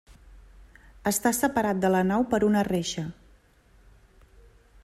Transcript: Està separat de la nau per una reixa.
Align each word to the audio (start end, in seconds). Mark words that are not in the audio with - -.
Està 1.11 1.33
separat 1.41 1.83
de 1.83 1.93
la 1.97 2.01
nau 2.13 2.27
per 2.33 2.41
una 2.51 2.65
reixa. 2.71 3.07